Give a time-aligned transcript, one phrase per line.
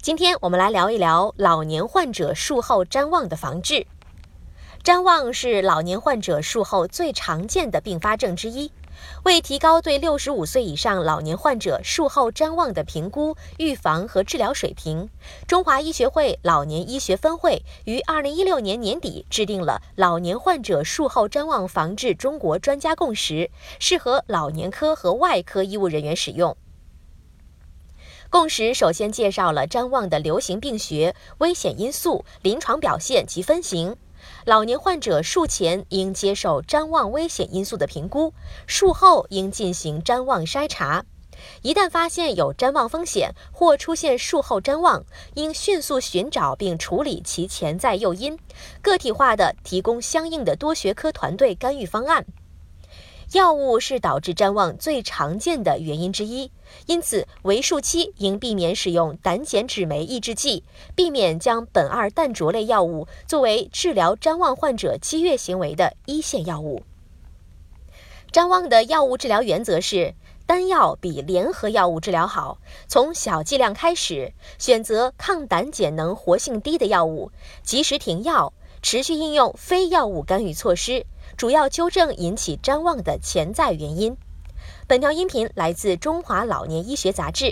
[0.00, 3.84] 今天我们来聊一聊老年患者术后谵妄的防治。
[4.84, 8.70] 谵妄是老年患者术后最常见的并发症之一。
[9.24, 15.10] 为提高对六十五岁以上老年患者术后谵妄的评估、预防和治疗水平，
[15.48, 23.34] 中华医学会老年医学分会于二零一六年年底制定了《老年患者术后谵妄防治中国专家共识》，
[23.80, 26.56] 适合老年科和外科医务人员使用。
[28.30, 33.96] 共识首先介绍了谵妄的流行病学、危险因素、临床表现及分型。
[34.44, 38.34] 老年患者术前应接受谵妄危险因素的评估，
[38.66, 41.06] 术后应进行谵妄筛查。
[41.62, 45.04] 一旦发现有谵妄风险或出现术后谵妄，
[45.34, 48.38] 应迅速寻找并处理其潜在诱因，
[48.82, 52.26] 个体化的提供相应的多学科团队干预方案。
[53.32, 56.50] 药物是导致谵妄最常见的原因之一，
[56.86, 60.64] 因此为术期应避免使用胆碱酯酶抑制剂，
[60.94, 66.82] 避免将苯二氮卓类药物作为治疗谵妄患者激越行为的一线药物。
[68.32, 70.14] 谵妄的药物治疗原则是
[70.46, 77.30] 单药比联合药物治疗好，从小剂量开始，选择抗胆碱能活性低的药物，
[77.62, 81.06] 及时停药，持续应用非药物干预措施。
[81.36, 84.16] 主要纠正引起谵妄的潜在原因。
[84.86, 87.44] 本条音频来自《中华老年医学杂志》。